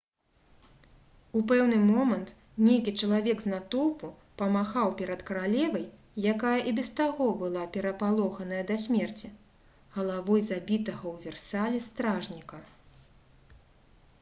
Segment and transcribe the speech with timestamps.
[1.39, 2.29] у пэўны момант
[2.67, 5.85] нейкі чалавек з натоўпу памахаў перад каралевай
[6.33, 9.31] якая і без таго была перапалоханая да смерці
[9.99, 12.63] галавой забітага ў версалі стражніка